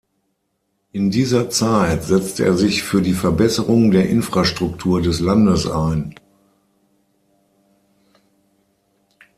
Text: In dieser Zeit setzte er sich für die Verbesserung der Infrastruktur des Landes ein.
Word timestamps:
In 0.93 1.11
dieser 1.11 1.51
Zeit 1.51 2.05
setzte 2.05 2.43
er 2.45 2.55
sich 2.57 2.81
für 2.81 3.03
die 3.03 3.13
Verbesserung 3.13 3.91
der 3.91 4.09
Infrastruktur 4.09 4.99
des 4.99 5.19
Landes 5.19 5.69
ein. 5.69 6.15